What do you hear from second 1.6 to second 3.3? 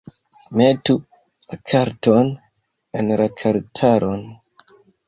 karton en